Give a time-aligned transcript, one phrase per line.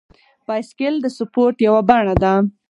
[0.47, 2.33] بایسکل د سپورت یوه بڼه ده.